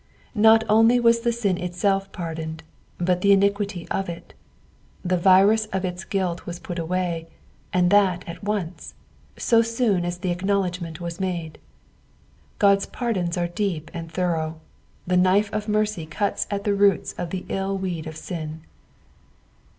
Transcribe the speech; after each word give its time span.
Not 0.33 0.63
only 0.67 0.99
was 0.99 1.19
the 1.19 1.31
sin 1.31 1.59
itself 1.59 2.11
pardoned, 2.11 2.63
but 2.97 3.21
the 3.21 3.31
iniquity 3.33 3.87
of 3.91 4.09
it; 4.09 4.33
the 5.05 5.15
Tims 5.19 5.67
of 5.67 5.85
its 5.85 6.05
guilt 6.05 6.47
was 6.47 6.57
put 6.57 6.79
away, 6.79 7.27
and 7.71 7.91
that 7.91 8.27
at 8.27 8.43
once, 8.43 8.95
so 9.37 9.61
soon 9.61 10.03
as 10.03 10.17
the 10.17 10.33
acknow 10.33 10.63
ledgment 10.63 10.99
was 10.99 11.19
made. 11.19 11.59
God's 12.57 12.87
pardons 12.87 13.37
are 13.37 13.47
deep 13.47 13.91
and 13.93 14.11
thorough: 14.11 14.59
the 15.05 15.17
knife 15.17 15.53
of 15.53 15.67
mercy 15.69 16.07
cuts 16.07 16.47
at 16.49 16.63
tlie 16.63 16.79
roots 16.79 17.13
of 17.19 17.29
the 17.29 17.45
ill 17.47 17.77
weed 17.77 18.07
of 18.07 18.17
sin. 18.17 18.61